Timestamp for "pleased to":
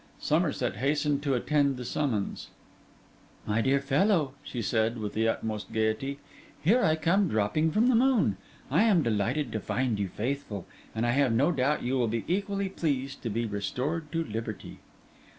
12.67-13.29